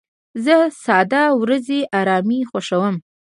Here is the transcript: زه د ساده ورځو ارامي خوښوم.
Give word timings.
زه 0.43 0.53
د 0.69 0.71
ساده 0.83 1.23
ورځو 1.41 1.79
ارامي 1.99 2.39
خوښوم. 2.49 2.95